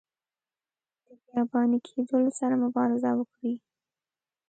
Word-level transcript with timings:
د 1.05 1.07
بیاباني 1.25 1.77
کیدلو 1.87 2.31
سره 2.39 2.55
مبارزه 2.65 3.11
وکړي. 3.15 3.53